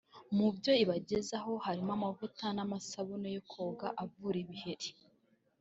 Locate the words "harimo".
1.65-1.91